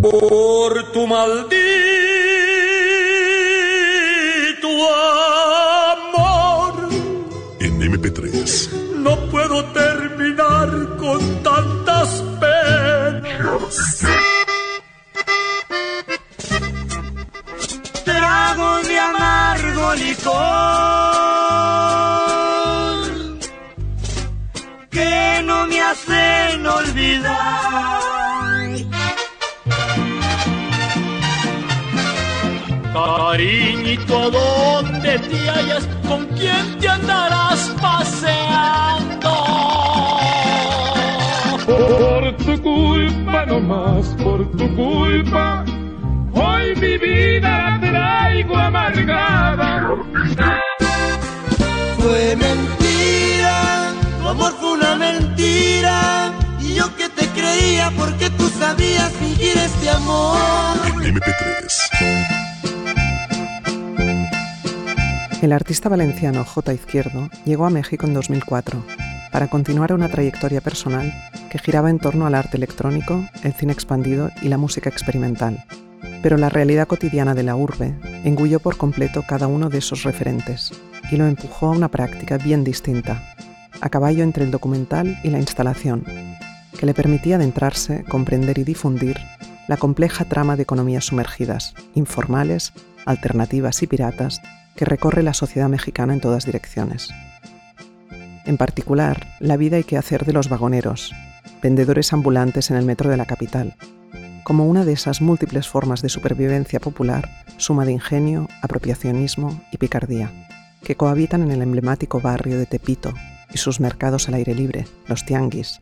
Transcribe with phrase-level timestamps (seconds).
[0.00, 1.58] Por tu maldito
[5.92, 6.88] amor.
[7.58, 8.70] En MP3.
[8.96, 14.02] No puedo terminar con tantas penas.
[18.04, 21.17] Trago de amargo licor
[34.08, 35.88] Cariñito, ¿dónde te hallas?
[36.06, 39.30] ¿Con quién te andarás paseando?
[41.66, 45.64] Por tu culpa, no más por tu culpa,
[46.32, 49.94] hoy mi vida la traigo amargada.
[51.98, 56.32] Fue mentira, tu amor fue una mentira.
[56.60, 60.38] Y yo que te creía porque tú sabías fingir este amor.
[60.86, 62.37] En MP3.
[65.40, 66.72] El artista valenciano J.
[66.74, 68.84] Izquierdo llegó a México en 2004
[69.30, 71.12] para continuar una trayectoria personal
[71.48, 75.64] que giraba en torno al arte electrónico, el cine expandido y la música experimental.
[76.24, 77.94] Pero la realidad cotidiana de la urbe
[78.24, 80.72] engulló por completo cada uno de esos referentes
[81.08, 83.22] y lo empujó a una práctica bien distinta,
[83.80, 86.04] a caballo entre el documental y la instalación,
[86.76, 89.18] que le permitía adentrarse, comprender y difundir
[89.68, 92.72] la compleja trama de economías sumergidas, informales,
[93.06, 94.40] alternativas y piratas
[94.78, 97.08] que recorre la sociedad mexicana en todas direcciones.
[98.44, 101.12] En particular, la vida y hacer de los vagoneros,
[101.60, 103.74] vendedores ambulantes en el metro de la capital,
[104.44, 110.30] como una de esas múltiples formas de supervivencia popular, suma de ingenio, apropiacionismo y picardía,
[110.84, 113.12] que cohabitan en el emblemático barrio de Tepito
[113.52, 115.80] y sus mercados al aire libre, los tianguis.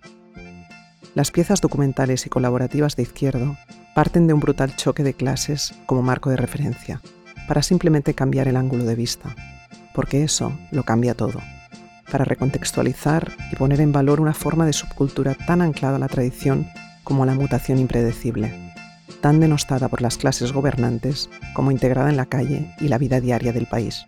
[1.14, 3.58] Las piezas documentales y colaborativas de Izquierdo
[3.94, 7.02] parten de un brutal choque de clases como marco de referencia,
[7.46, 9.34] para simplemente cambiar el ángulo de vista,
[9.94, 11.40] porque eso lo cambia todo,
[12.10, 16.68] para recontextualizar y poner en valor una forma de subcultura tan anclada a la tradición
[17.04, 18.72] como a la mutación impredecible,
[19.20, 23.52] tan denostada por las clases gobernantes como integrada en la calle y la vida diaria
[23.52, 24.06] del país.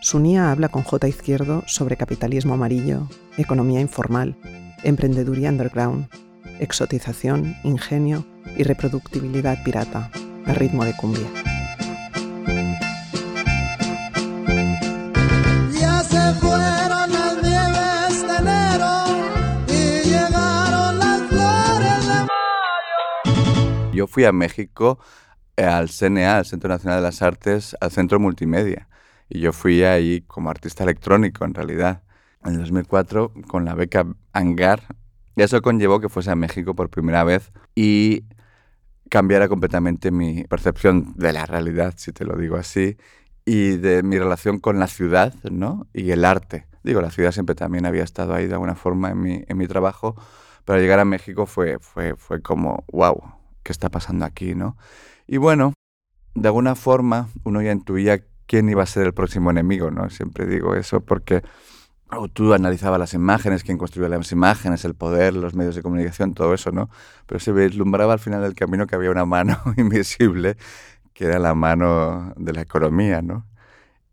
[0.00, 1.08] Sunía habla con J.
[1.08, 4.36] Izquierdo sobre capitalismo amarillo, economía informal,
[4.82, 6.08] emprendeduría underground,
[6.58, 8.26] exotización, ingenio
[8.56, 10.10] y reproductibilidad pirata
[10.46, 11.26] a ritmo de cumbia.
[15.72, 18.92] Ya se fueron las nieves de enero
[19.68, 22.06] y llegaron las flores
[23.90, 24.98] de Yo fui a México
[25.56, 28.88] eh, al CNA, al Centro Nacional de las Artes, al Centro Multimedia.
[29.28, 32.02] Y yo fui ahí como artista electrónico, en realidad,
[32.44, 34.82] en el 2004, con la beca Hangar.
[35.36, 38.24] Y eso conllevó que fuese a México por primera vez y
[39.14, 42.96] cambiara completamente mi percepción de la realidad, si te lo digo así,
[43.44, 45.86] y de mi relación con la ciudad ¿no?
[45.92, 46.66] y el arte.
[46.82, 49.68] Digo, la ciudad siempre también había estado ahí de alguna forma en mi, en mi
[49.68, 50.16] trabajo,
[50.64, 53.22] pero llegar a México fue, fue, fue como, wow,
[53.62, 54.56] ¿qué está pasando aquí?
[54.56, 54.76] ¿no?
[55.28, 55.74] Y bueno,
[56.34, 60.10] de alguna forma uno ya intuía quién iba a ser el próximo enemigo, ¿no?
[60.10, 61.44] Siempre digo eso porque
[62.10, 66.34] o tú analizabas las imágenes, quién construía las imágenes, el poder, los medios de comunicación,
[66.34, 66.90] todo eso, ¿no?
[67.26, 70.56] Pero se vislumbraba al final del camino que había una mano invisible,
[71.12, 73.46] que era la mano de la economía, ¿no?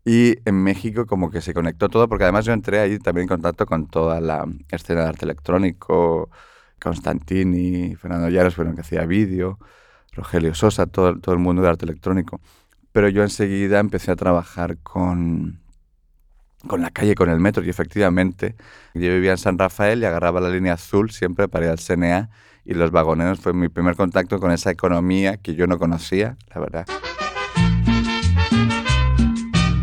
[0.04, 3.28] Y en México como que se conectó todo, porque además yo entré ahí también en
[3.28, 6.30] contacto con toda la escena de arte electrónico,
[6.80, 9.58] Constantini, Fernando Llaros, bueno, que hacía vídeo,
[10.12, 12.40] Rogelio Sosa, todo, todo el mundo de arte electrónico.
[12.92, 15.61] Pero yo enseguida empecé a trabajar con,
[16.66, 18.54] con la calle, con el metro, y efectivamente
[18.94, 22.30] yo vivía en San Rafael y agarraba la línea azul siempre para ir al CNA
[22.64, 26.60] y los vagoneros fue mi primer contacto con esa economía que yo no conocía, la
[26.60, 26.86] verdad.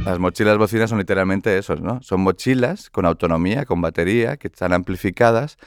[0.05, 2.01] Las mochilas bocinas son literalmente esos, ¿no?
[2.01, 5.57] Son mochilas con autonomía, con batería, que están amplificadas,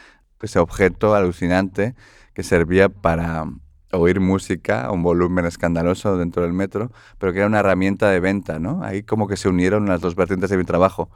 [0.41, 1.95] ese objeto alucinante
[2.35, 3.45] que servía para
[3.93, 8.21] oír música a un volumen escandaloso dentro del metro, pero que era una herramienta de
[8.21, 8.83] venta, ¿no?
[8.83, 11.11] Ahí como que se unieron las dos vertientes de mi trabajo.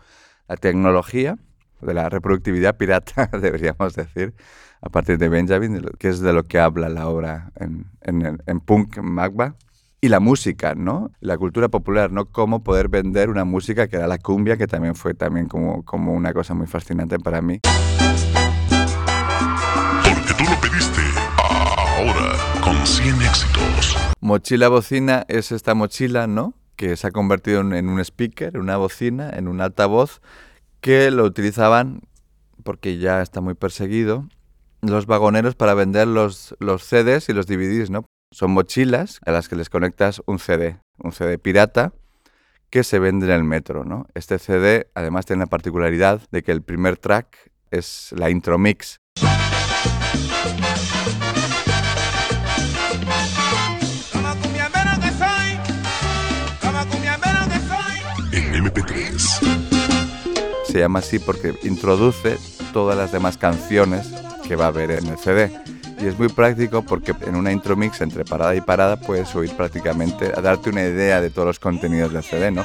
[0.49, 1.37] La tecnología,
[1.81, 4.35] de la reproductividad pirata, deberíamos decir,
[4.81, 8.61] a partir de Benjamin, que es de lo que habla la obra en, en, en
[8.61, 9.57] Punk Magba,
[10.01, 11.11] y la música, ¿no?
[11.21, 12.27] La cultura popular, ¿no?
[12.27, 16.13] Cómo poder vender una música que era la cumbia, que también fue también como, como
[16.13, 17.61] una cosa muy fascinante para mí.
[22.87, 23.97] 100 éxitos.
[24.21, 26.55] Mochila bocina es esta mochila, ¿no?
[26.77, 30.21] Que se ha convertido en, un speaker, una bocina, en un altavoz,
[30.81, 32.03] que lo utilizaban
[32.63, 34.29] porque ya está muy perseguido
[34.83, 38.05] los vagoneros para vender los, los CDs y los DVDs, ¿no?
[38.33, 41.93] Son mochilas a las que les conectas un CD, un CD pirata
[42.71, 44.07] que se vende en el metro, ¿no?
[44.15, 48.99] Este CD además tiene la particularidad de que el primer track es la intro mix.
[58.57, 59.19] MP3.
[60.67, 62.39] Se llama así porque introduce
[62.73, 64.07] todas las demás canciones
[64.49, 65.53] que va a haber en el CD.
[66.01, 69.55] Y es muy práctico porque en una intro mix entre parada y parada puedes oír
[69.57, 72.65] prácticamente, a darte una idea de todos los contenidos del CD, ¿no?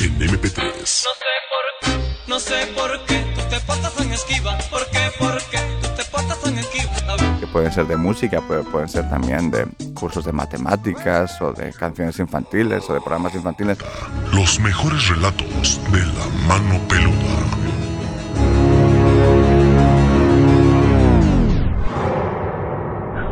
[0.00, 1.04] En MP3.
[1.04, 1.90] No sé por qué,
[2.28, 4.58] no sé por qué tú te portas tan esquiva.
[4.70, 6.92] ¿Por qué, por qué tú te portas tan esquiva?
[7.40, 9.66] Que pueden ser de música, pero pueden ser también de
[9.98, 13.78] cursos de matemáticas o de canciones infantiles o de programas infantiles.
[14.32, 18.48] Los mejores relatos de la mano peluda.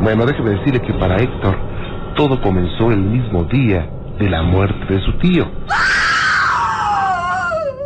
[0.00, 1.56] Bueno, déjeme decirle que para Héctor
[2.16, 5.44] todo comenzó el mismo día de la muerte de su tío.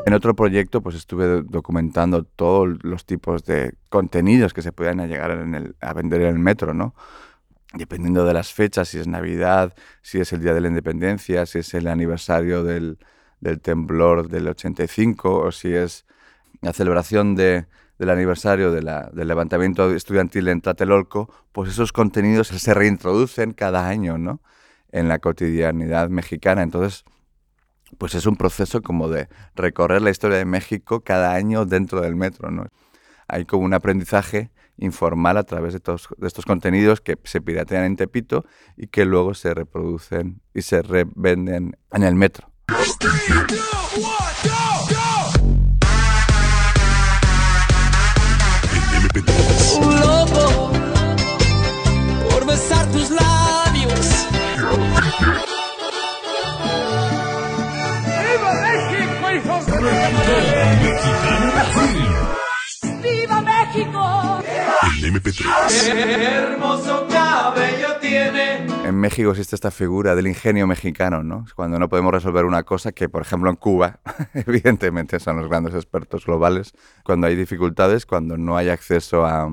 [0.06, 4.98] En otro proyecto, pues estuve do- documentando todos los tipos de contenidos que se podían
[5.08, 6.94] llegar en el- a vender en el metro, ¿no?
[7.72, 11.60] Dependiendo de las fechas, si es Navidad, si es el Día de la Independencia, si
[11.60, 12.98] es el aniversario del,
[13.40, 16.04] del temblor del 85 o si es
[16.62, 17.66] la celebración de-
[17.98, 23.86] del aniversario de la- del levantamiento estudiantil en Tlatelolco, pues esos contenidos se reintroducen cada
[23.88, 24.40] año, ¿no?
[24.90, 26.62] En la cotidianidad mexicana.
[26.62, 27.04] Entonces,
[27.98, 32.16] pues es un proceso como de recorrer la historia de México cada año dentro del
[32.16, 32.66] metro, ¿no?
[33.28, 34.50] Hay como un aprendizaje
[34.80, 38.44] informal a través de, todos, de estos contenidos que se piratean en Tepito
[38.76, 42.50] y que luego se reproducen y se revenden en el metro.
[42.68, 42.76] En
[49.08, 49.50] MP3.
[49.78, 49.90] Un
[52.30, 54.26] por besar tus labios.
[61.40, 61.79] ¡Viva
[65.10, 66.22] MP3.
[66.22, 68.66] Hermoso cabello tiene.
[68.84, 71.46] En México existe esta figura del ingenio mexicano, ¿no?
[71.56, 73.98] Cuando no podemos resolver una cosa que, por ejemplo, en Cuba,
[74.34, 76.72] evidentemente son los grandes expertos globales,
[77.04, 79.52] cuando hay dificultades, cuando no hay acceso a,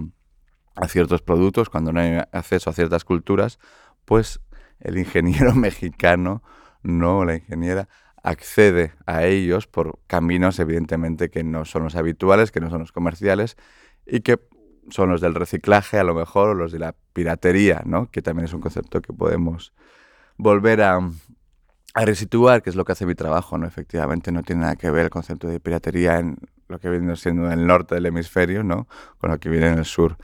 [0.75, 3.57] a ciertos productos, cuando no hay acceso a ciertas culturas,
[4.05, 4.39] pues
[4.79, 6.43] el ingeniero mexicano,
[6.83, 7.89] no la ingeniera,
[8.21, 12.91] accede a ellos por caminos evidentemente que no son los habituales, que no son los
[12.91, 13.57] comerciales
[14.05, 14.39] y que
[14.89, 18.09] son los del reciclaje a lo mejor o los de la piratería, ¿no?
[18.09, 19.73] Que también es un concepto que podemos
[20.37, 20.99] volver a,
[21.93, 23.67] a resituar, que es lo que hace mi trabajo, ¿no?
[23.67, 26.37] Efectivamente no tiene nada que ver el concepto de piratería en
[26.67, 28.87] lo que viene siendo en el norte del hemisferio, ¿no?
[29.17, 30.17] Con lo que viene en el sur.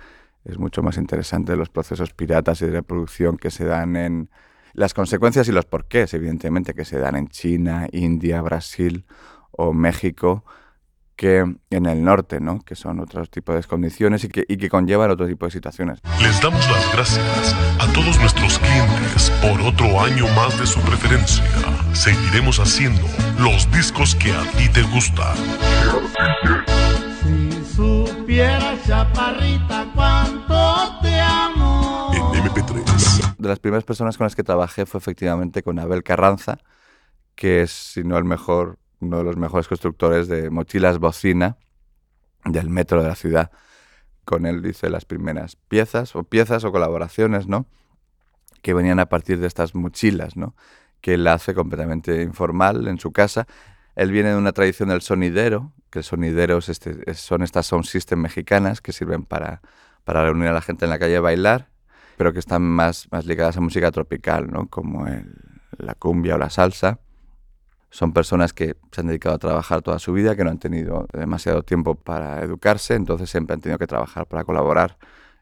[0.45, 4.29] Es mucho más interesante los procesos piratas y de reproducción que se dan en
[4.73, 9.05] las consecuencias y los porqués, evidentemente, que se dan en China, India, Brasil
[9.51, 10.43] o México,
[11.15, 11.39] que
[11.69, 12.59] en el norte, ¿no?
[12.59, 15.99] Que son otros tipos de condiciones y que, y que conllevan otro tipo de situaciones.
[16.19, 21.43] Les damos las gracias a todos nuestros clientes por otro año más de su preferencia.
[21.93, 23.03] Seguiremos haciendo
[23.39, 25.35] los discos que a ti te gustan.
[27.21, 32.11] Si supieras, chaparrita, cuánto te amo.
[32.13, 33.35] En MP3.
[33.37, 36.57] de las primeras personas con las que trabajé fue efectivamente con Abel Carranza,
[37.35, 41.57] que es, si no el mejor, uno de los mejores constructores de mochilas bocina
[42.45, 43.51] del metro de la ciudad.
[44.25, 47.65] Con él hice las primeras piezas, o piezas o colaboraciones, ¿no?
[48.61, 50.55] Que venían a partir de estas mochilas, ¿no?
[51.01, 53.45] Que él hace completamente informal en su casa.
[53.95, 57.65] Él viene de una tradición del sonidero, que el sonidero es este- es- son estas
[57.67, 59.61] sound system mexicanas que sirven para,
[60.05, 61.69] para reunir a la gente en la calle a bailar
[62.15, 64.67] pero que están más, más ligadas a música tropical, ¿no?
[64.67, 65.07] como
[65.77, 66.99] la cumbia o la salsa.
[67.93, 71.05] Son personas que se han dedicado a trabajar toda su vida, que no han tenido
[71.13, 74.97] demasiado tiempo para educarse, entonces siempre han tenido que trabajar para colaborar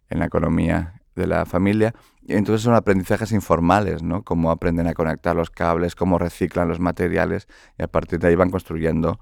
[0.09, 1.95] en la economía de la familia.
[2.21, 4.23] Y entonces son aprendizajes informales, ¿no?
[4.23, 7.47] Cómo aprenden a conectar los cables, cómo reciclan los materiales
[7.79, 9.21] y a partir de ahí van construyendo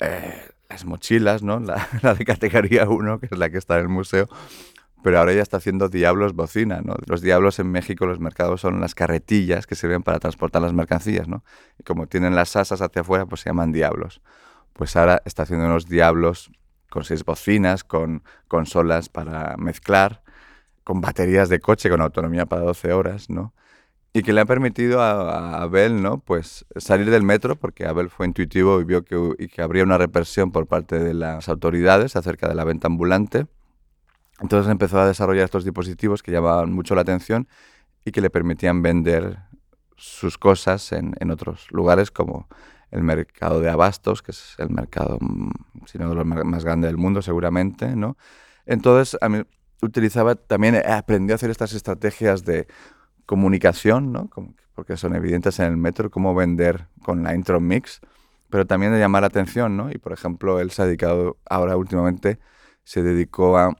[0.00, 0.34] eh,
[0.68, 1.60] las mochilas, ¿no?
[1.60, 4.28] La, la de categoría 1, que es la que está en el museo,
[5.06, 6.82] pero ahora ya está haciendo diablos bocina.
[7.06, 11.28] Los diablos en México, los mercados son las carretillas que sirven para transportar las mercancías,
[11.28, 11.44] ¿no?
[11.84, 14.20] Como tienen las asas hacia afuera, pues se llaman diablos.
[14.72, 16.50] Pues ahora está haciendo unos diablos
[16.90, 20.24] con seis bocinas, con consolas para mezclar,
[20.82, 23.54] con baterías de coche con autonomía para 12 horas, ¿no?
[24.12, 26.18] y que le ha permitido a, Abel ¿no?
[26.18, 30.66] pues salir del metro, porque Abel fue intuitivo y vio que habría una represión por
[30.66, 33.46] parte de las autoridades acerca de la venta ambulante.
[34.40, 37.48] Entonces empezó a desarrollar estos dispositivos que llamaban mucho la atención
[38.04, 39.38] y que le permitían vender
[39.96, 42.48] sus cosas en, otros lugares como
[42.90, 45.50] el mercado de abastos, que es el mercado, mm,
[45.86, 48.16] si no de los más grande del mundo seguramente, ¿no?
[48.66, 49.42] Entonces, a mí
[49.82, 52.66] utilizaba, también aprendió a hacer estas estrategias de
[53.26, 54.30] comunicación, ¿no?
[54.74, 58.00] porque son evidentes en el metro, cómo vender con la intro mix,
[58.50, 59.90] pero también de llamar la atención, ¿no?
[59.90, 62.38] Y por ejemplo, él se ha dedicado, ahora últimamente,
[62.84, 63.74] se dedicó a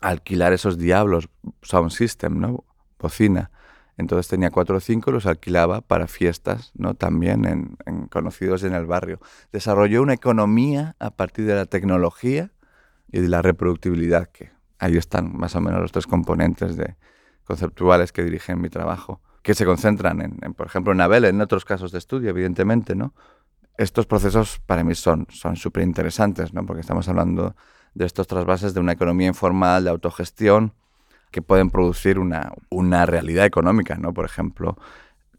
[0.00, 1.28] alquilar esos diablos
[1.62, 2.64] sound system, ¿no?
[2.98, 3.50] Bocina.
[3.98, 6.94] Entonces tenía cuatro o cinco los alquilaba para fiestas, ¿no?
[6.94, 9.20] También en, en, conocidos en el barrio.
[9.52, 12.52] Desarrolló una economía a partir de la tecnología
[13.10, 16.96] y de la reproductibilidad, que ahí están más o menos los tres componentes de,
[17.46, 21.64] conceptuales que dirigen mi trabajo, que se concentran en, por ejemplo, en Abel, en otros
[21.64, 23.14] casos de estudio, evidentemente, ¿no?
[23.78, 26.66] Estos procesos para mí son súper interesantes, ¿no?
[26.66, 27.54] Porque estamos hablando
[27.96, 30.74] de estos trasvases de una economía informal, de autogestión,
[31.30, 34.12] que pueden producir una, una realidad económica, ¿no?
[34.12, 34.76] Por ejemplo,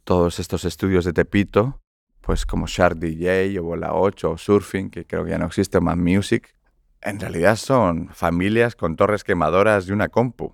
[0.03, 1.79] todos estos estudios de Tepito,
[2.21, 5.79] pues como Shark DJ o Bola 8 o Surfing, que creo que ya no existe,
[5.79, 6.55] más Music,
[7.01, 10.51] en realidad son familias con torres quemadoras y una compu.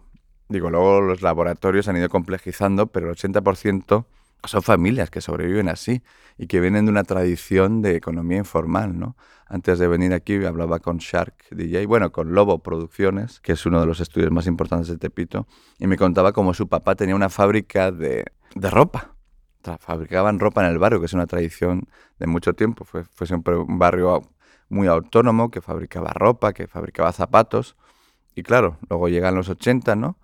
[0.50, 4.06] Digo, luego los laboratorios han ido complejizando, pero el 80%
[4.46, 6.04] son familias que sobreviven así
[6.38, 9.16] y que vienen de una tradición de economía informal, ¿no?
[9.46, 13.80] Antes de venir aquí hablaba con Shark DJ, bueno, con Lobo Producciones, que es uno
[13.80, 15.48] de los estudios más importantes de Tepito,
[15.78, 19.16] y me contaba cómo su papá tenía una fábrica de, de ropa.
[19.80, 21.88] Fabricaban ropa en el barrio, que es una tradición
[22.20, 22.84] de mucho tiempo.
[22.84, 24.22] Fue, fue siempre un barrio
[24.68, 27.78] muy autónomo que fabricaba ropa, que fabricaba zapatos.
[28.36, 30.18] Y claro, luego llegan los 80, ¿no?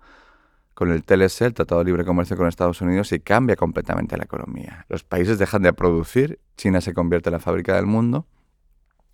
[0.80, 4.24] Con el TLC, el Tratado de Libre Comercio con Estados Unidos, y cambia completamente la
[4.24, 4.86] economía.
[4.88, 8.26] Los países dejan de producir, China se convierte en la fábrica del mundo.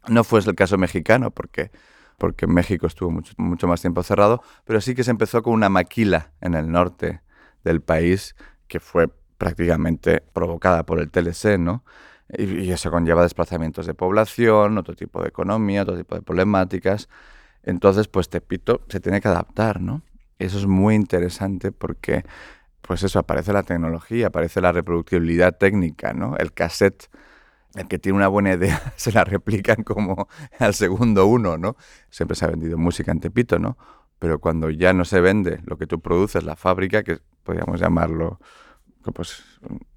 [0.07, 1.73] No fue el caso mexicano, porque,
[2.19, 5.69] porque México estuvo mucho, mucho más tiempo cerrado, pero sí que se empezó con una
[5.69, 7.21] maquila en el norte
[7.65, 8.37] del país
[8.69, 11.83] que fue prácticamente provocada por el TLC, ¿no?
[12.29, 17.09] Y, y, eso conlleva desplazamientos de población, otro tipo de economía, otro tipo de problemáticas.
[17.65, 20.03] Entonces, pues Tepito se tiene que adaptar, ¿no?
[20.38, 22.25] Eso es muy interesante porque,
[22.83, 26.37] pues eso, aparece la tecnología, aparece la reproductibilidad técnica, ¿no?
[26.37, 27.09] El cassette,
[27.75, 30.28] el que tiene una buena idea, se la replican como
[30.59, 31.76] al segundo uno, ¿no?
[32.11, 33.78] Siempre se ha vendido música en Tepito, ¿no?
[34.19, 38.38] Pero cuando ya no se vende lo que tú produces, la fábrica, que podríamos llamarlo
[39.12, 39.45] pues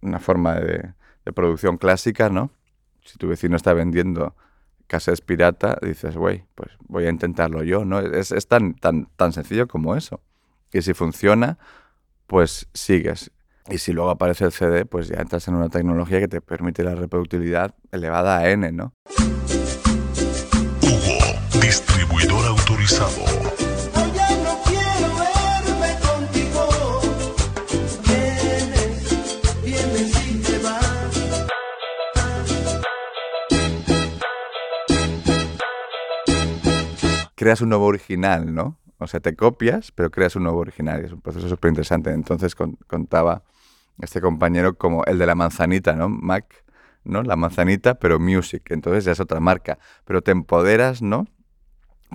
[0.02, 0.94] una forma de,
[1.36, 2.50] producción clásica, ¿no?
[3.06, 4.36] Si tu vecino está vendiendo
[4.88, 8.00] cassettes pirata, dices, güey, pues voy a intentarlo yo, ¿no?
[8.00, 10.24] Es, es tan, tan, tan sencillo como eso.
[10.72, 11.58] Y si funciona,
[12.28, 13.32] pues sigues.
[13.70, 16.84] Y si luego aparece el CD, pues ya entras en una tecnología que te permite
[16.84, 18.94] la reproductibilidad elevada a N, ¿no?
[20.82, 23.60] Hugo, distribuidor autorizado.
[37.40, 38.78] creas un nuevo original, ¿no?
[39.00, 41.04] O sea, te copias, pero creas un nuevo original.
[41.04, 42.12] Es un proceso súper interesante.
[42.12, 43.44] Entonces contaba
[44.02, 46.10] este compañero como el de la manzanita, ¿no?
[46.10, 46.66] Mac,
[47.06, 47.24] ¿no?
[47.24, 48.64] La manzanita, pero Music.
[48.72, 49.80] Entonces ya es otra marca.
[50.04, 51.28] Pero te empoderas, ¿no?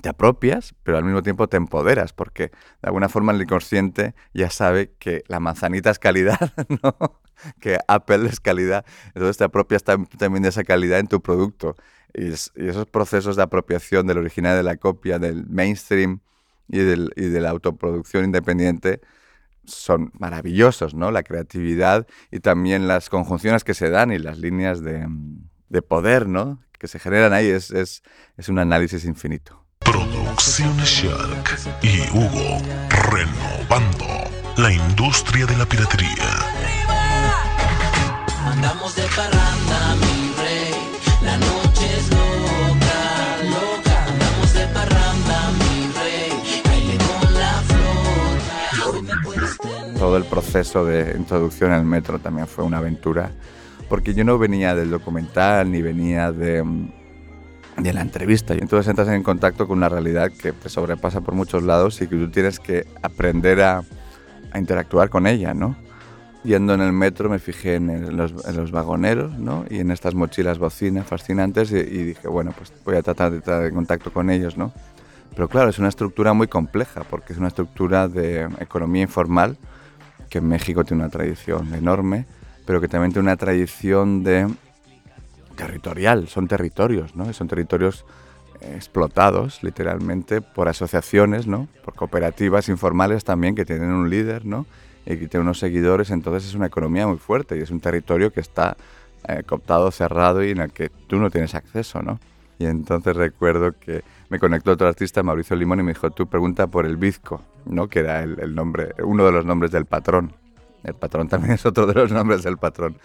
[0.01, 4.49] Te apropias, pero al mismo tiempo te empoderas, porque de alguna forma el inconsciente ya
[4.49, 7.21] sabe que la manzanita es calidad, ¿no?
[7.59, 8.85] Que Apple es calidad.
[9.07, 11.75] Entonces te apropias también de esa calidad en tu producto.
[12.13, 16.19] Y, y esos procesos de apropiación del original de la copia, del mainstream,
[16.67, 19.01] y, del, y de la autoproducción independiente
[19.65, 21.11] son maravillosos, ¿no?
[21.11, 25.07] La creatividad y también las conjunciones que se dan y las líneas de,
[25.69, 26.61] de poder, ¿no?
[26.77, 28.03] Que se generan ahí es, es,
[28.37, 29.65] es un análisis infinito.
[29.79, 32.61] Producciones Shark y Hugo
[33.11, 34.05] renovando
[34.57, 36.09] la industria de la piratería.
[38.45, 39.95] Andamos de parranda,
[49.99, 53.31] Todo el proceso de introducción al metro también fue una aventura,
[53.89, 56.63] porque yo no venía del documental ni venía de,
[57.77, 61.33] de la entrevista, y entonces entras en contacto con una realidad que te sobrepasa por
[61.33, 63.83] muchos lados y que tú tienes que aprender a,
[64.51, 65.75] a interactuar con ella, ¿no?
[66.43, 69.65] Yendo en el metro me fijé en, el- los, en los vagoneros, ¿no?
[69.69, 73.37] Y en estas mochilas bocinas fascinantes y, y dije, bueno, pues voy a tratar de
[73.37, 74.71] entrar en contacto con ellos, ¿no?
[75.35, 79.57] Pero claro, es una estructura muy compleja porque es una estructura de economía informal
[80.29, 82.25] que México tiene una tradición enorme,
[82.65, 84.47] pero que también tiene una tradición de
[85.55, 87.31] territorial, son territorios, ¿no?
[87.33, 88.05] Son territorios
[88.61, 91.67] explotados literalmente por asociaciones, ¿no?
[91.83, 94.65] Por cooperativas informales también que tienen un líder, ¿no?
[95.05, 98.33] Y que tienen unos seguidores, entonces es una economía muy fuerte y es un territorio
[98.33, 98.75] que está
[99.27, 102.19] eh, cooptado, cerrado y en el que tú no tienes acceso, ¿no?
[102.57, 106.67] Y entonces recuerdo que me conectó otro artista, Mauricio Limón, y me dijo, tú pregunta
[106.67, 107.87] por el bizco, ¿no?
[107.87, 110.33] Que era el, nombre, uno de los nombres del patrón.
[110.83, 112.97] El patrón también es otro de los nombres del patrón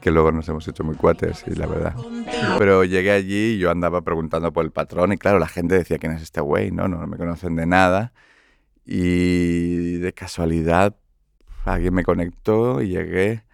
[0.00, 1.94] que luego nos hemos hecho muy cuates, y la verdad.
[2.58, 5.98] Pero llegué allí y yo andaba preguntando por el patrón y claro, la gente decía,
[5.98, 6.72] ¿quién es este güey?
[6.72, 8.12] No, no me conocen de nada.
[8.84, 10.96] Y de casualidad
[11.64, 13.44] alguien me conectó y llegué.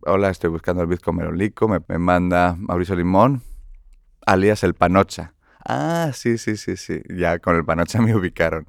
[0.00, 1.68] Hola, estoy buscando el bizco merolico.
[1.68, 3.42] Me, me manda Mauricio Limón,
[4.24, 5.34] alias el Panocha.
[5.64, 7.02] Ah, sí, sí, sí, sí.
[7.08, 8.66] Ya con el Panocha me ubicaron.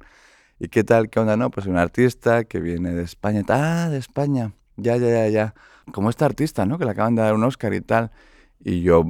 [0.58, 1.10] ¿Y qué tal?
[1.10, 1.36] ¿Qué onda?
[1.36, 3.42] No, pues un artista que viene de España.
[3.48, 4.52] Ah, de España.
[4.76, 5.54] Ya, ya, ya, ya
[5.92, 6.78] como este artista, ¿no?
[6.78, 8.10] Que le acaban de dar un Oscar y tal.
[8.60, 9.04] Y yo,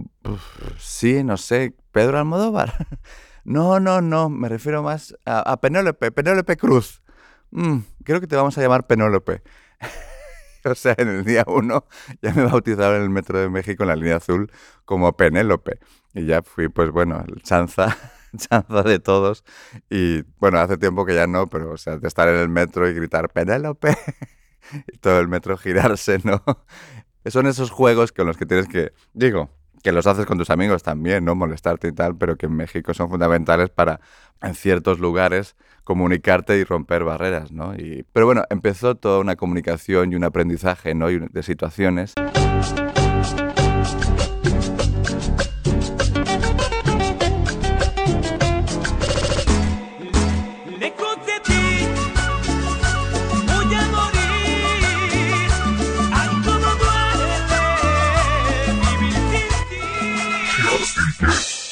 [0.79, 2.87] sí, no sé, Pedro Almodóvar.
[3.45, 7.03] no, no, no, me refiero más a, Penélope, Penélope Cruz.
[7.51, 9.43] Mm, creo que te vamos a llamar Penélope.
[10.65, 11.87] o sea, en el día uno
[12.21, 14.51] ya me bautizaron en el Metro de México en la línea azul
[14.85, 15.79] como Penélope.
[16.15, 17.97] Y ya fui, pues bueno, el chanza,
[18.37, 19.45] chanza de todos.
[19.91, 22.89] Y bueno, hace tiempo que ya no, pero o sea, de estar en el metro
[22.89, 23.97] y gritar Penélope.
[24.93, 26.43] y todo el metro girarse, ¿no?
[27.27, 29.51] Son esos juegos con los que tienes que, digo,
[29.83, 31.35] que los haces con tus amigos también, ¿no?
[31.35, 34.01] Molestarte y tal, pero que en México son fundamentales para,
[34.43, 37.75] en ciertos lugares, comunicarte y romper barreras, ¿no?
[37.75, 41.11] Y, pero bueno, empezó toda una comunicación y un aprendizaje, ¿no?
[41.11, 42.15] Y de situaciones.
[60.75, 61.64] La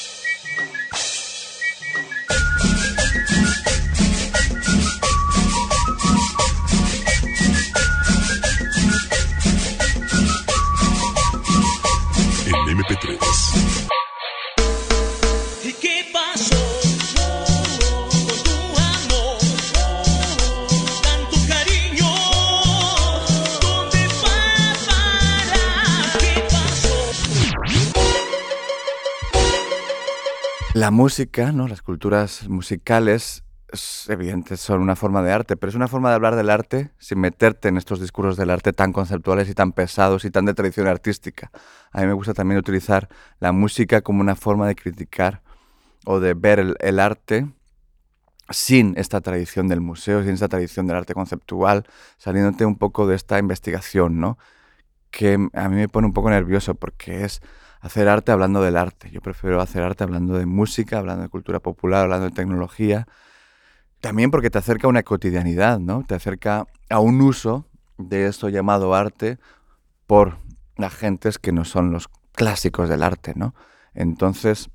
[30.92, 31.66] música, ¿no?
[31.66, 36.16] las culturas musicales, es evidente, son una forma de arte, pero es una forma de
[36.16, 40.24] hablar del arte sin meterte en estos discursos del arte tan conceptuales y tan pesados
[40.24, 41.50] y tan de tradición artística.
[41.90, 43.09] A mí me gusta también utilizar
[43.40, 45.42] la música como una forma de criticar
[46.05, 47.48] o de ver el, el arte
[48.50, 51.87] sin esta tradición del museo, sin esta tradición del arte conceptual,
[52.18, 54.38] saliéndote un poco de esta investigación, ¿no?
[55.11, 57.40] Que a mí me pone un poco nervioso porque es
[57.83, 59.11] hacer arte hablando del arte.
[59.11, 63.09] Yo prefiero hacer arte hablando de música, hablando de cultura popular, hablando de tecnología.
[64.01, 66.05] También porque te acerca a una cotidianidad, ¿no?
[66.05, 67.66] Te acerca a un uso
[67.99, 69.38] de esto llamado arte
[70.07, 70.38] por
[70.79, 73.55] agentes que no son los clásicos del arte, ¿no?
[73.95, 74.71] Entonces,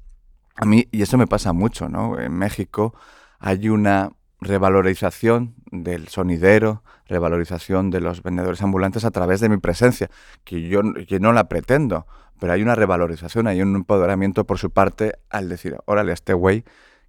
[0.55, 2.19] a mí, y eso me pasa mucho, ¿no?
[2.19, 2.93] En México
[3.39, 10.09] hay una revalorización del sonidero, revalorización de los vendedores ambulantes a través de mi presencia,
[10.43, 12.05] que yo que no la pretendo,
[12.39, 16.63] pero hay una revalorización, hay un empoderamiento por su parte al decir, órale, este güey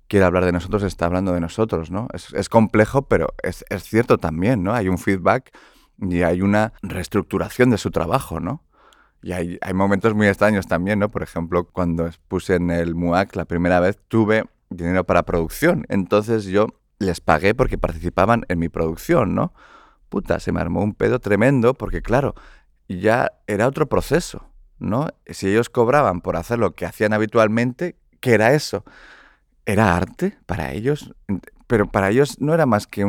[0.08, 2.08] quiere hablar de nosotros, está hablando de nosotros, ¿no?
[2.12, 4.72] Es, complejo, pero es, es, cierto también, ¿no?
[4.72, 5.50] Hay un feedback
[5.98, 8.64] y hay una reestructuración de su trabajo, ¿no?
[9.20, 11.10] Y hay, hay momentos muy extraños también, ¿no?
[11.10, 15.84] Por ejemplo, cuando puse en el MUAC la primera vez, tuve dinero para producción.
[15.88, 19.52] Entonces yo les pagué porque participaban en mi producción, ¿no?
[20.08, 22.34] Puta, se me armó un pedo tremendo porque, claro,
[22.88, 24.48] ya era otro proceso.
[24.78, 25.08] ¿no?
[25.26, 28.84] Si ellos cobraban por hacer lo que hacían habitualmente, ¿qué era eso?
[29.66, 31.12] ¿Era arte para ellos?
[31.66, 33.04] Pero para ellos no era más que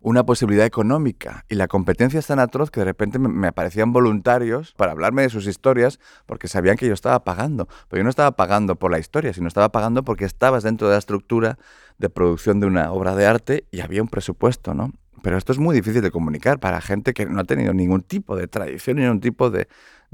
[0.00, 1.44] una posibilidad económica.
[1.48, 5.30] Y la competencia es tan atroz que de repente me, aparecían voluntarios para hablarme de
[5.30, 7.68] sus historias porque sabían que yo estaba pagando.
[7.88, 10.94] Pero yo no estaba pagando por la historia, sino estaba pagando porque estabas dentro de
[10.94, 11.58] la estructura
[11.98, 14.92] de producción de una obra de arte y había un presupuesto, ¿no?
[15.22, 18.36] Pero esto es muy difícil de comunicar para gente que no ha tenido ningún tipo
[18.36, 19.68] de tradición, ni ningún tipo de,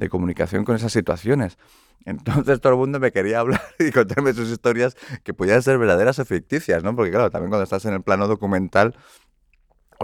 [0.08, 1.58] comunicación con esas situaciones.
[2.06, 6.18] Entonces todo el mundo me quería hablar y contarme sus historias que podían ser verdaderas
[6.18, 6.94] o ficticias, ¿no?
[6.96, 8.94] Porque claro, también cuando estás en el plano documental,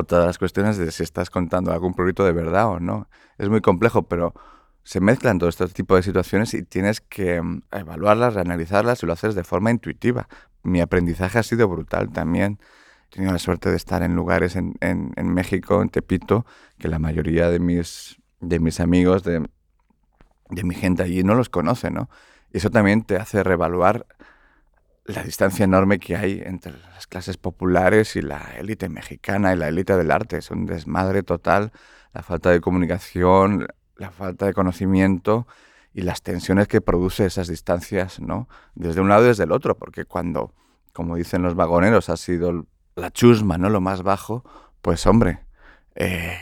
[0.06, 3.08] de las cuestiones de si estás contando algún proyecto de verdad o no.
[3.38, 4.34] Es muy complejo, pero
[4.82, 9.12] se mezclan todos estos tipos de situaciones y tienes que mm, evaluarlas, reanalizarlas y lo
[9.12, 10.28] haces de forma intuitiva.
[10.62, 12.58] Mi aprendizaje ha sido brutal también
[13.10, 16.46] He tenido la suerte de estar en lugares en, en- en México, en Tepito,
[16.78, 19.48] que la mayoría de mis, de mis amigos, de,
[20.50, 22.08] de mi gente allí, no los conoce, ¿no?
[22.52, 24.06] Y eso también te hace reevaluar
[25.04, 29.68] la distancia enorme que hay entre las clases populares y la élite mexicana y la
[29.68, 30.38] élite del arte.
[30.38, 31.72] Es un desmadre total,
[32.12, 35.46] la falta de comunicación, la falta de conocimiento
[35.92, 38.48] y las tensiones que produce esas distancias, ¿no?
[38.74, 40.54] Desde un lado y desde el otro, porque cuando,
[40.92, 43.68] como dicen los vagoneros, ha sido la chusma, ¿no?
[43.68, 44.44] Lo más bajo,
[44.82, 45.40] pues hombre,
[45.94, 46.38] eh,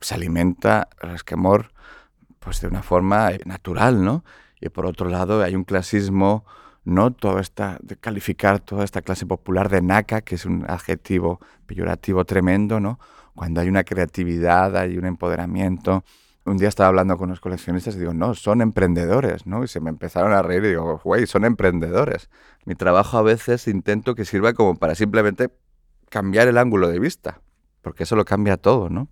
[0.00, 1.72] se alimenta el esquemor
[2.40, 4.24] pues de una forma natural, ¿no?
[4.60, 6.44] Y por otro lado hay un clasismo,
[6.84, 7.12] ¿no?
[7.12, 12.24] Todo esta, de calificar toda esta clase popular de naca, que es un adjetivo peyorativo
[12.24, 12.98] tremendo, ¿no?
[13.34, 16.02] Cuando hay una creatividad, hay un empoderamiento.
[16.44, 19.62] Un día estaba hablando con los coleccionistas y digo, no, son emprendedores, ¿no?
[19.62, 22.30] Y se me empezaron a reír y digo, güey, son emprendedores.
[22.64, 25.50] Mi trabajo a veces intento que sirva como para simplemente
[26.08, 27.40] cambiar el ángulo de vista,
[27.82, 29.08] porque eso lo cambia todo, ¿no?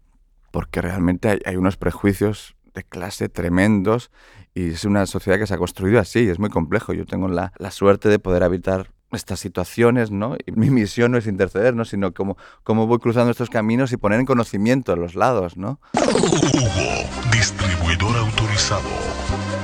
[0.50, 4.12] Porque realmente hay unos prejuicios de clase tremendos
[4.54, 6.92] y es una sociedad que se ha construido así, es muy complejo.
[6.92, 10.36] Yo tengo la, la suerte de poder habitar estas situaciones, ¿no?
[10.46, 11.84] Y mi misión no es interceder, ¿no?
[11.84, 15.80] Sino cómo, cómo voy cruzando estos caminos y poner en conocimiento a los lados, ¿no?
[15.94, 16.70] Hugo,
[17.32, 18.88] distribuidor autorizado.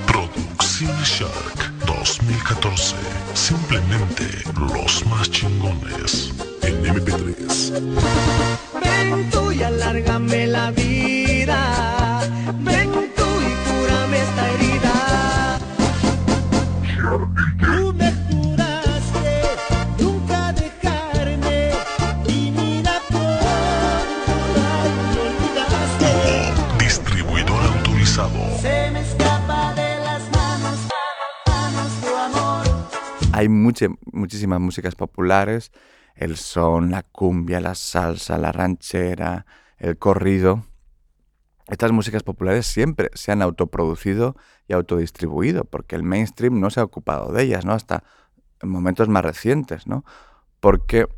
[0.06, 2.96] Producciones Shark 2014.
[3.34, 4.24] Simplemente
[4.58, 7.72] los más chingones en MP3.
[8.82, 12.01] Ven tú y alárgame la vida.
[33.34, 35.72] Hay mucha- muchísimas músicas populares,
[36.14, 39.46] el son, la cumbia, la salsa, la ranchera,
[39.78, 40.64] el corrido.
[41.72, 44.36] Estas músicas populares siempre se han autoproducido
[44.68, 47.72] y autodistribuido, porque el mainstream no se ha ocupado de ellas, ¿no?
[47.72, 48.04] Hasta
[48.60, 50.04] en momentos más recientes, ¿no?
[50.60, 51.08] Porque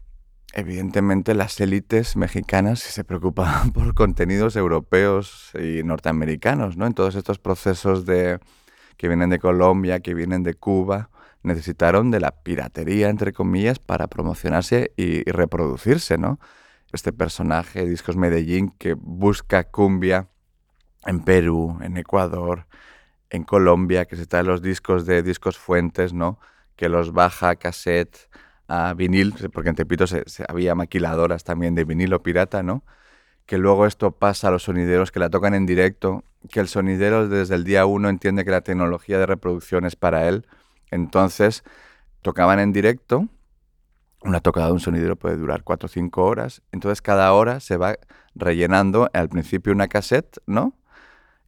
[0.53, 6.87] evidentemente las élites mexicanas se preocupaban por contenidos europeos y norteamericanos, ¿no?
[6.87, 8.39] En todos estos procesos de
[8.97, 11.11] que vienen de Colombia, que vienen de Cuba,
[11.43, 16.39] necesitaron de la piratería, entre comillas, para promocionarse y, y reproducirse, ¿no?
[16.93, 20.29] Este personaje, Discos Medellín, que busca cumbia
[21.07, 22.67] en Perú, en Ecuador,
[23.31, 26.39] en Colombia, que se trae los discos de Discos Fuentes, ¿no?
[26.77, 28.29] Que los baja a cassette,
[28.69, 30.05] a vinil, porque en Tepito
[30.49, 32.85] había maquiladoras también de vinilo pirata, ¿no?
[33.47, 37.29] Que luego esto pasa a los sonideros que la tocan en directo, que el sonidero
[37.29, 40.47] desde el día uno entiende que la tecnología de reproducción es para él,
[40.91, 41.63] entonces
[42.23, 43.29] tocaban en directo,
[44.23, 47.77] una tocada de un sonidero puede durar 4 o 5 horas, entonces cada hora se
[47.77, 47.97] va
[48.35, 50.75] rellenando al principio una cassette, ¿no?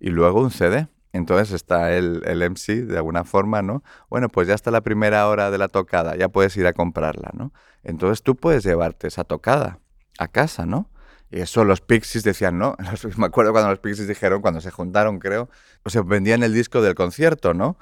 [0.00, 0.88] Y luego un CD.
[1.12, 3.82] Entonces está el, el MC de alguna forma, ¿no?
[4.10, 7.30] Bueno, pues ya está la primera hora de la tocada, ya puedes ir a comprarla,
[7.32, 7.52] ¿no?
[7.84, 9.78] Entonces tú puedes llevarte esa tocada
[10.18, 10.90] a casa, ¿no?
[11.30, 12.76] Y eso los Pixies decían, no.
[13.02, 15.48] Los- Me acuerdo cuando los Pixies dijeron, cuando se juntaron, creo,
[15.84, 17.78] o se vendían el disco del concierto, ¿no?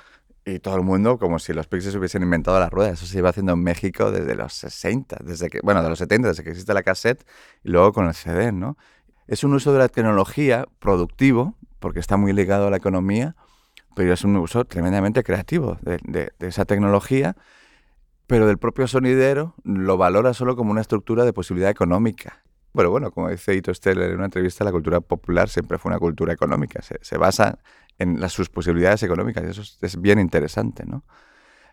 [0.47, 2.91] Y todo el mundo, como si los Pixies hubiesen inventado la rueda.
[2.91, 6.29] Eso se iba haciendo en México desde los 60, desde que, bueno, de los 70,
[6.29, 7.25] desde que existe la cassette
[7.65, 8.77] y luego con el CD, ¿no?
[9.27, 13.37] Es un uso de la tecnología productivo, porque está muy ligado a la economía,
[13.95, 17.37] pero es un uso tremendamente creativo de, de- de esa tecnología,
[18.27, 22.43] pero del propio sonidero lo valora solo como una estructura de posibilidad económica.
[22.73, 25.99] Bueno, bueno, como dice Ito Steller en una entrevista, la cultura popular siempre fue una
[25.99, 27.59] cultura económica, se, se basa
[27.99, 31.05] en las, sus posibilidades económicas, y eso es, es bien interesante, ¿no?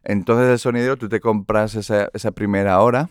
[0.03, 3.09] Entonces el sonidero, tú te compras esa, esa primera hora,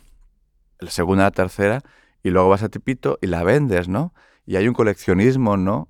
[0.81, 1.81] la segunda, la tercera,
[2.23, 4.13] y luego vas a Tipito y la vendes, ¿no?
[4.45, 5.89] Y hay un coleccionismo, ¿no?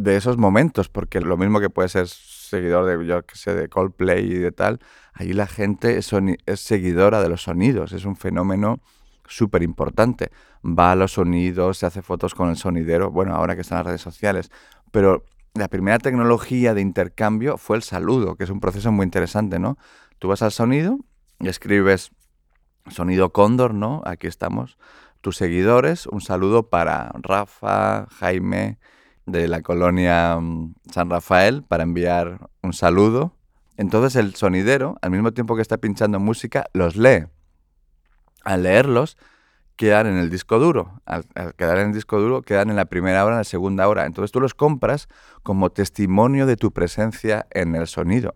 [0.00, 3.68] De esos momentos, porque lo mismo que puede ser seguidor de, yo qué sé, de
[3.68, 4.78] Coldplay y de tal,
[5.12, 8.78] allí la gente es seguidora de los sonidos, es un fenómeno
[9.26, 10.30] súper importante.
[10.64, 13.86] Va a los sonidos, se hace fotos con el sonidero, bueno, ahora que están las
[13.88, 14.52] redes sociales,
[14.92, 19.58] pero la primera tecnología de intercambio fue el saludo, que es un proceso muy interesante,
[19.58, 19.78] ¿no?
[20.20, 21.00] Tú vas al sonido
[21.40, 22.12] y escribes
[22.88, 24.02] sonido cóndor, ¿no?
[24.04, 24.78] Aquí estamos.
[25.22, 28.78] Tus seguidores, un saludo para Rafa, Jaime,
[29.28, 33.32] de la colonia mm, San Rafael, para enviar un saludo.
[33.76, 37.26] Entonces el sonidero, al mismo tiempo que está pinchando música, los lee.
[38.42, 39.16] Al leerlos,
[39.76, 41.00] quedan en el disco duro.
[41.06, 43.86] Al, al quedar en el disco duro, quedan en la primera hora, en la segunda
[43.88, 44.06] hora.
[44.06, 45.08] Entonces tú los compras
[45.42, 48.34] como testimonio de tu presencia en el sonido.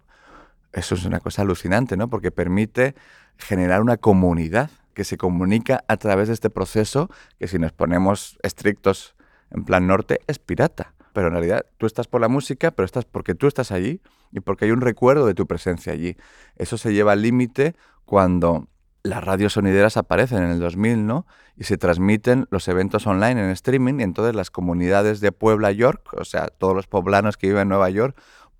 [0.73, 2.09] Eso es una cosa alucinante, ¿no?
[2.09, 2.95] Porque permite
[3.37, 8.39] generar una comunidad que se comunica a través de este proceso que si nos ponemos
[8.43, 9.15] estrictos
[9.53, 10.95] en plan norte es pirata.
[11.13, 14.01] Pero en realidad tú estás por la música, pero estás porque tú estás allí
[14.33, 16.17] y porque hay un recuerdo de tu presencia allí.
[16.57, 18.69] Eso se lleva al límite cuando
[19.03, 21.27] las radios sonideras aparecen en el 2000, ¿no?
[21.57, 26.15] Y se transmiten los eventos online en streaming y entonces las comunidades de Puebla, York,
[26.15, 28.17] o sea, todos los poblanos que viven en Nueva York,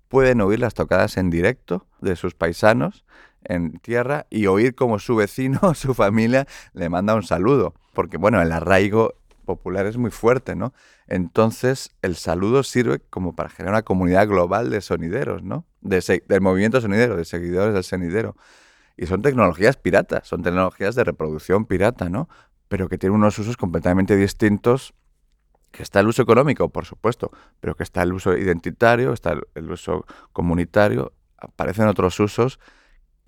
[0.09, 3.03] pueden oír las tocadas en directo de sus paisanos
[3.45, 7.73] en tierra y oír como su vecino o su familia le manda un saludo.
[7.93, 10.73] Porque, bueno, el arraigo popular es muy fuerte, ¿no?
[11.07, 15.65] Entonces, el saludo sirve como para generar una comunidad global de sonideros, ¿no?
[15.81, 18.35] De del movimiento sonidero, de seguidores del sonidero.
[18.97, 22.29] Y son tecnologías piratas, son tecnologías de reproducción pirata, ¿no?
[22.67, 24.93] Pero que tienen unos usos completamente distintos.
[25.71, 29.71] Que está el uso económico, por supuesto, pero que está el uso identitario, está el
[29.71, 32.59] uso comunitario, aparecen otros usos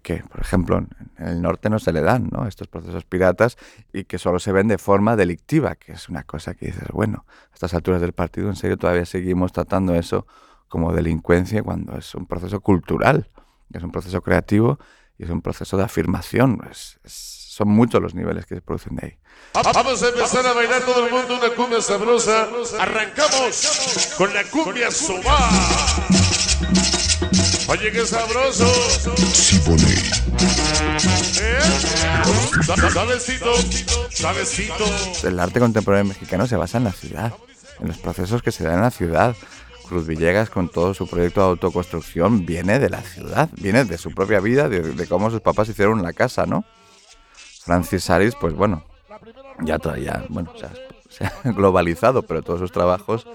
[0.06, 0.78] que, por ejemplo,
[1.18, 2.46] en el norte no se le dan ¿no?
[2.46, 3.58] estos procesos piratas
[3.92, 7.26] y que solo se ven de forma delictiva, que es una cosa que dices, bueno,
[7.50, 10.28] a estas alturas del partido, en serio, todavía seguimos tratando eso
[10.68, 13.32] como delincuencia cuando es un proceso cultural,
[13.74, 14.78] es un proceso creativo
[15.18, 16.62] y es un proceso de afirmación.
[17.04, 19.18] son muchos los niveles que se producen de ahí.
[19.56, 22.48] Vamos a empezar a bailar todo el mundo una cumbia sabrosa.
[22.80, 25.50] Arrancamos con la cumbia soba.
[27.68, 28.68] Oye, qué sabroso.
[29.34, 29.96] Siboney.
[31.42, 31.60] ¿Eh?
[32.94, 33.52] Sabecito,
[34.12, 34.86] sabecito.
[35.24, 37.34] El arte contemporáneo mexicano se basa en la ciudad,
[37.80, 39.36] en los procesos que se dan en la ciudad.
[39.88, 44.12] Cruz Villegas con todo su proyecto de autoconstrucción viene de la ciudad, viene de su
[44.12, 46.66] propia vida, de, cómo sus papás hicieron la casa, ¿no?
[47.64, 48.84] Francis Aris, pues bueno,
[49.62, 50.52] ya todavía, bueno,
[51.10, 53.28] se ha, globalizado, pero todos sus trabajos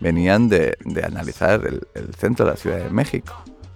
[0.00, 3.34] venían de, analizar el, el, centro de la Ciudad de México.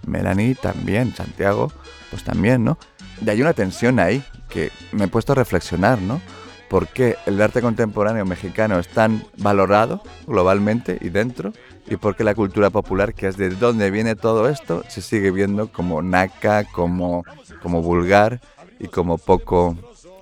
[0.09, 1.71] Melanie también, Santiago,
[2.09, 2.77] pues también, ¿no?
[3.25, 6.21] Y hay una tensión ahí que me he puesto a reflexionar, ¿no?
[6.69, 11.51] ¿Por qué el arte contemporáneo mexicano es tan valorado globalmente y dentro?
[11.87, 15.31] ¿Y por qué la cultura popular, que es de dónde viene todo esto, se sigue
[15.31, 17.23] viendo como naca, como,
[17.63, 18.39] como vulgar
[18.79, 19.75] y como poco,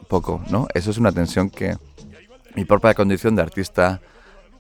[0.08, 0.68] poco, ¿no?
[0.74, 1.78] Eso es una tensión que
[2.56, 4.02] mi propia condición de artista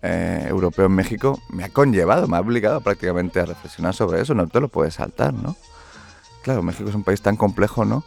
[0.01, 4.33] eh, europeo en México me ha conllevado, me ha obligado prácticamente a reflexionar sobre eso,
[4.33, 5.55] no te lo puedes saltar, ¿no?
[6.43, 8.03] Claro, México es un país tan complejo, ¿no?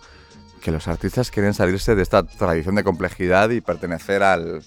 [0.61, 4.63] que los artistas quieren salirse de esta tradición de complejidad y pertenecer al,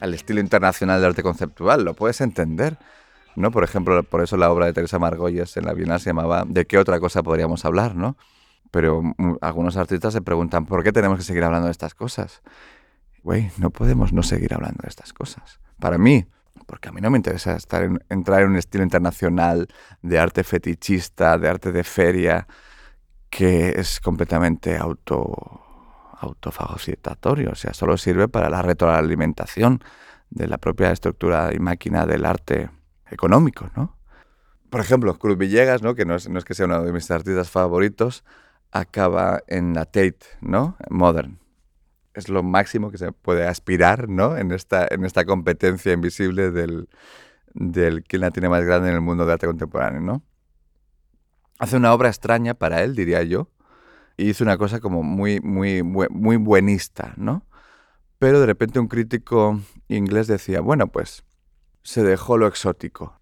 [0.00, 1.84] al estilo internacional de arte conceptual.
[1.84, 2.78] Lo puedes entender.
[3.34, 3.50] ¿no?
[3.50, 6.66] Por ejemplo, por eso la obra de Teresa Margolles en la Bienal se llamaba ¿De
[6.66, 7.94] qué otra cosa podríamos hablar?
[7.94, 8.16] ¿no?
[8.70, 9.02] Pero
[9.40, 12.42] algunos artistas se preguntan ¿por qué tenemos que seguir hablando de estas cosas?
[13.22, 15.60] Güey, no podemos no seguir hablando de estas cosas.
[15.80, 16.26] Para mí,
[16.68, 19.68] porque a mí no me interesa estar en, entrar en un estilo internacional
[20.02, 22.46] de arte fetichista, de arte de feria,
[23.30, 25.62] que es completamente auto,
[26.20, 29.82] autofagocitatorio, o sea, solo sirve para la retroalimentación
[30.28, 32.68] de la propia estructura y máquina del arte
[33.10, 33.96] económico, ¿no?
[34.68, 35.94] Por ejemplo, Cruz Villegas, ¿no?
[35.94, 38.24] que no es, no es que sea uno de mis artistas favoritos,
[38.72, 40.76] acaba en la Tate, ¿no?
[40.90, 41.38] Modern.
[42.18, 44.36] Es lo máximo que se puede aspirar, ¿no?
[44.36, 46.88] En esta, en esta competencia invisible del,
[47.54, 50.22] del quien la tiene más grande en el mundo de arte contemporáneo, ¿no?
[51.58, 53.50] hace una obra extraña para él, diría yo,
[54.16, 57.44] y hizo una cosa como muy, muy, muy buenista, ¿no?
[58.18, 61.24] Pero de repente un crítico inglés decía, bueno, pues
[61.82, 63.20] se dejó lo exótico.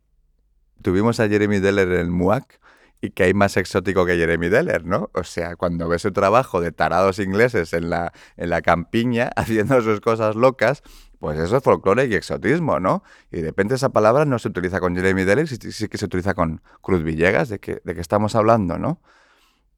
[0.80, 2.60] Tuvimos a Jeremy Deller en el MUAC
[3.00, 5.10] y que hay más exótico que Jeremy Deller, ¿no?
[5.14, 9.80] O sea, cuando ves su trabajo de tarados ingleses en la, en la campiña haciendo
[9.82, 10.82] sus cosas locas,
[11.18, 13.02] pues eso es folclore y exotismo, ¿no?
[13.30, 16.34] Y de repente esa palabra no se utiliza con Jeremy Deller, sí, que se utiliza
[16.34, 19.00] con Cruz Villegas, de que, de que estamos hablando, ¿no?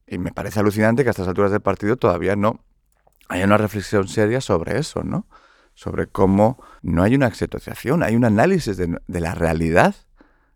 [0.06, 2.64] Y me parece alucinante que a estas alturas del partido todavía no
[3.28, 5.26] haya una reflexión seria sobre eso, ¿no?
[5.74, 9.94] Sobre cómo no hay una exotización, hay un análisis de, de la realidad,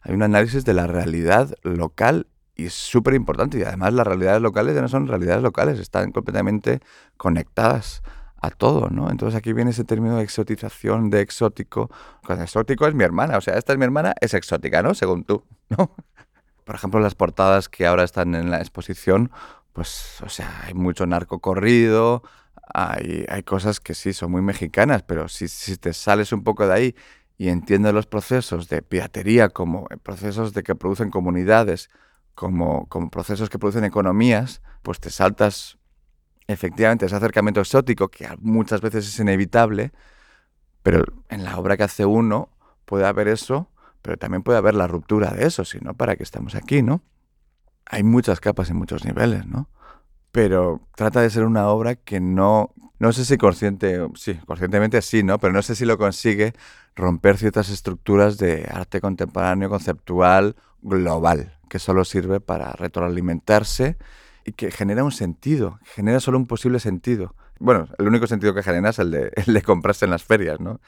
[0.01, 3.59] hay un análisis de la realidad local y es súper importante.
[3.59, 6.81] Y además las realidades locales ya no son realidades locales, están completamente
[7.17, 8.03] conectadas
[8.41, 9.11] a todo, ¿no?
[9.11, 11.91] Entonces aquí viene ese término de exotización, de exótico.
[12.27, 14.95] Cuando exótico es mi hermana, o sea, esta es mi hermana, es exótica, ¿no?
[14.95, 15.95] Según tú, ¿no?
[16.65, 19.31] Por ejemplo, las portadas que ahora están en la exposición,
[19.73, 22.23] pues, o sea, hay mucho narco corrido,
[22.75, 26.67] hay, hay cosas que sí son muy mexicanas, pero si, si te sales un poco
[26.67, 26.97] de ahí
[27.39, 31.91] y entiendes los procesos de piratería como procesos de que producen comunidades,
[32.35, 35.79] como, como procesos que producen economías, pues te saltas
[36.47, 39.93] efectivamente ese acercamiento exótico que muchas veces es inevitable,
[40.83, 42.51] pero en la obra que hace uno
[42.85, 43.71] puede haber eso,
[44.03, 47.03] pero también puede haber la ruptura de eso, si no, ¿para qué estamos aquí, no?
[47.87, 49.69] Hay muchas capas y muchos niveles, ¿no?
[50.33, 55.23] pero trata de ser una obra que no, no sé si consciente, sí, conscientemente sí,
[55.23, 55.39] ¿no?
[55.39, 56.55] Pero no sé si lo consigue
[56.97, 63.97] romper ciertas estructuras de arte contemporáneo, conceptual, global, que solo sirve para retroalimentarse
[64.45, 67.35] y que genera un sentido, genera solo un posible sentido.
[67.59, 70.61] Bueno, el único sentido que genera es el de, el de comprarse en las ferias,
[70.61, 70.83] ¿no?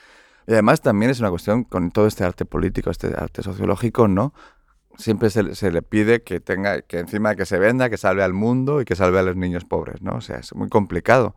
[0.46, 4.34] Y además también es una cuestión con todo este arte político, este arte sociológico, ¿no?
[4.98, 8.34] Siempre se, se le pide que tenga, que encima que se venda, que salve al
[8.34, 10.16] mundo y que salve a los niños pobres, ¿no?
[10.16, 11.34] O sea, es muy complicado.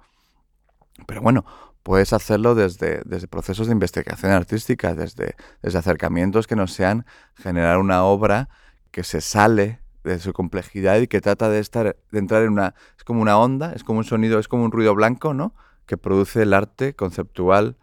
[1.07, 1.45] Pero bueno,
[1.83, 7.05] puedes hacerlo desde, desde procesos de investigación artística, desde, desde acercamientos que no sean
[7.37, 8.49] generar una obra
[8.91, 12.75] que se sale de su complejidad y que trata de estar de entrar en una
[12.97, 15.53] es como una onda, es como un sonido, es como un ruido blanco, ¿no?
[15.87, 17.77] que produce el arte conceptual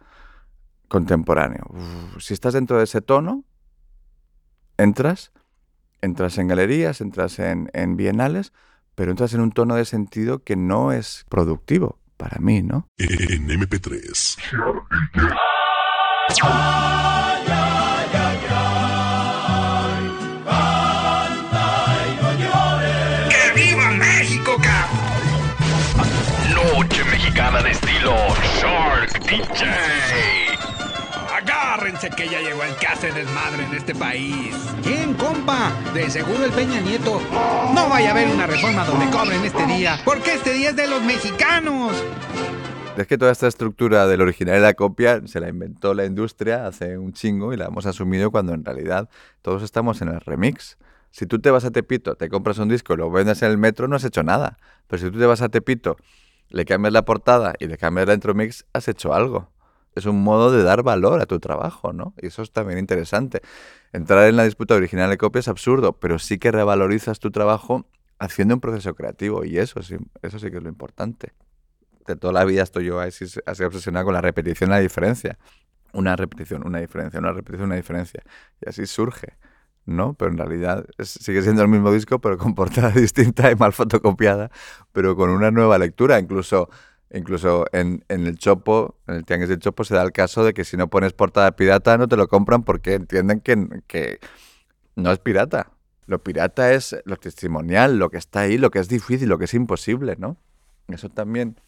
[0.87, 1.65] contemporáneo.
[1.69, 3.43] Uf, si estás dentro de ese tono,
[4.77, 5.33] entras,
[6.01, 8.53] entras en galerías, entras en, en bienales,
[8.93, 12.87] pero entras en un tono de sentido que no es productivo para mí, ¿no?
[12.97, 14.37] En MP3.
[27.63, 28.13] De estilo
[28.59, 29.65] Shark DJ.
[31.33, 34.55] Agárrense que ya llegó el que hace desmadre en este país.
[34.83, 35.71] ¿Quién, compa?
[35.93, 37.21] De seguro el Peña Nieto.
[37.73, 40.87] No vaya a haber una reforma donde cobren este día, porque este día es de
[40.87, 41.93] los mexicanos.
[42.97, 46.67] Es que toda esta estructura del original y la copia se la inventó la industria
[46.67, 49.09] hace un chingo y la hemos asumido cuando en realidad
[49.41, 50.77] todos estamos en el remix.
[51.11, 53.57] Si tú te vas a Tepito, te compras un disco y lo vendes en el
[53.57, 54.57] metro, no has hecho nada.
[54.87, 55.97] Pero si tú te vas a Tepito,
[56.49, 59.49] le cambias la portada y le cambias la intro mix, has hecho algo.
[59.95, 62.13] Es un modo de dar valor a tu trabajo, ¿no?
[62.21, 63.41] Y eso es también interesante.
[63.93, 67.85] Entrar en la disputa original y copia es absurdo, pero sí que revalorizas tu trabajo
[68.19, 71.33] haciendo un proceso creativo y eso sí, eso sí que es lo importante.
[72.05, 75.39] De toda la vida estoy yo así, así obsesionado con la repetición y la diferencia.
[75.93, 78.21] Una repetición, una diferencia, una repetición, una diferencia.
[78.61, 79.37] Y así surge.
[79.85, 80.13] ¿No?
[80.15, 84.51] Pero en realidad sigue siendo el mismo disco, pero con portada distinta y mal fotocopiada,
[84.91, 86.19] pero con una nueva lectura.
[86.19, 86.69] Incluso,
[87.11, 90.53] incluso en, en el Chopo, en el Tianguis del Chopo, se da el caso de
[90.53, 94.19] que si no pones portada pirata no te lo compran porque entienden que, que
[94.95, 95.71] no es pirata.
[96.07, 99.45] Lo pirata es lo testimonial, lo que está ahí, lo que es difícil, lo que
[99.45, 100.37] es imposible, ¿no?
[100.87, 101.59] Eso también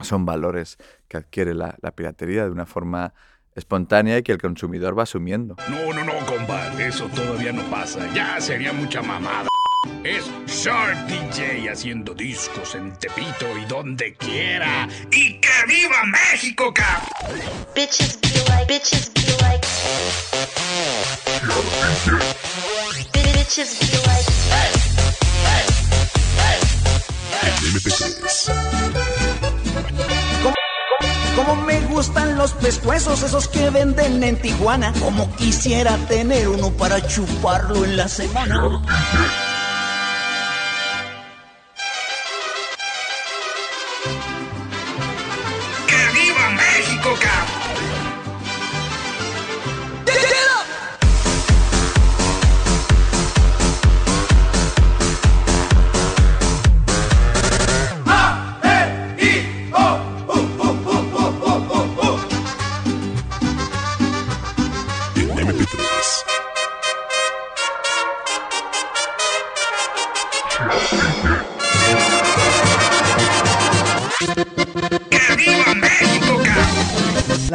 [0.00, 3.14] son valores que adquiere la, la piratería de una forma
[3.54, 5.56] espontánea y que el consumidor va asumiendo.
[5.68, 6.72] No, no, no, compa.
[6.80, 8.08] Eso todavía no pasa.
[8.14, 9.48] Ya sería mucha mamada.
[10.02, 14.88] Es Shark DJ haciendo discos en Tepito y donde quiera.
[15.10, 17.40] ¡Y que viva México, cabrón!
[17.74, 19.66] Bitches be like, bitches be like.
[23.34, 24.24] Bitches be like.
[27.42, 28.14] En MP3.
[28.16, 28.63] Como me
[31.94, 34.92] gustan los pescuezos, esos que venden en Tijuana.
[34.98, 38.82] Como quisiera tener uno para chuparlo en la semana.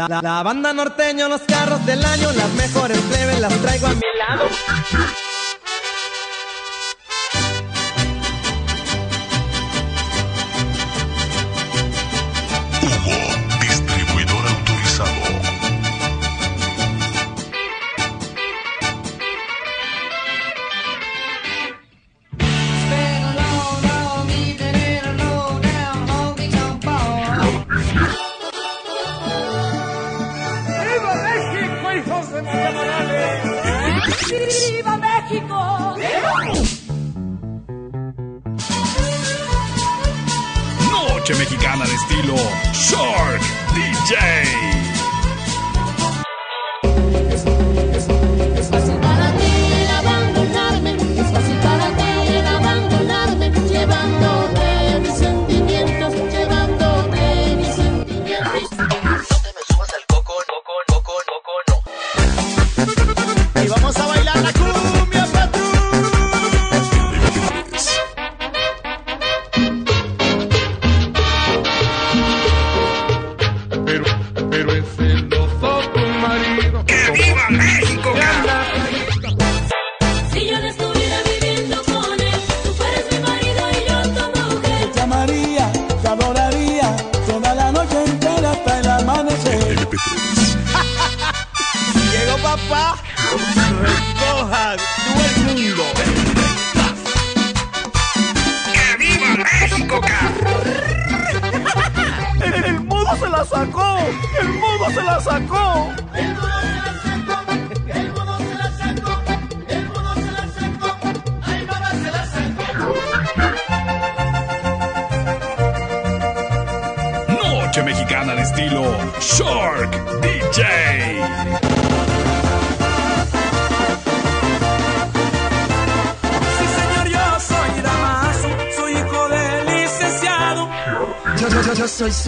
[0.10, 4.50] La, banda norteño, los carros del año, las mejores plebes las traigo a mi lado.
[41.80, 42.36] Mexicana de estilo
[42.74, 43.42] Shark
[43.74, 44.69] DJ.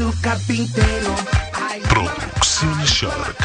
[0.01, 1.15] Yo soy su carpintero.
[1.89, 3.40] Producción Shark